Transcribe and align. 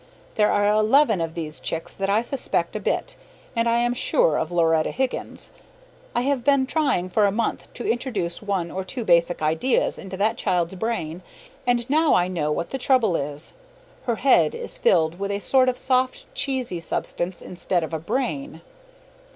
There 0.33 0.51
are 0.51 0.65
eleven 0.65 1.21
of 1.21 1.35
these 1.35 1.59
chicks 1.59 1.93
that 1.95 2.09
I 2.09 2.23
suspect 2.23 2.75
a 2.75 2.79
bit, 2.79 3.15
and 3.55 3.69
I 3.69 3.75
am 3.77 3.93
SURE 3.93 4.35
of 4.39 4.51
Loretta 4.51 4.89
Higgins. 4.89 5.51
I 6.15 6.21
have 6.21 6.43
been 6.43 6.65
trying 6.65 7.07
for 7.07 7.27
a 7.27 7.31
month 7.31 7.71
to 7.75 7.87
introduce 7.87 8.41
one 8.41 8.71
or 8.71 8.83
two 8.83 9.05
basic 9.05 9.43
ideas 9.43 9.99
into 9.99 10.17
that 10.17 10.37
child's 10.37 10.73
brain, 10.73 11.21
and 11.67 11.87
now 11.87 12.15
I 12.15 12.27
know 12.29 12.51
what 12.51 12.71
the 12.71 12.79
trouble 12.79 13.15
is: 13.15 13.53
her 14.05 14.15
head 14.15 14.55
is 14.55 14.75
filled 14.75 15.19
with 15.19 15.29
a 15.29 15.39
sort 15.39 15.69
of 15.69 15.77
soft 15.77 16.25
cheesy 16.33 16.79
substance 16.79 17.39
instead 17.39 17.83
of 17.83 17.91
brain. 18.03 18.61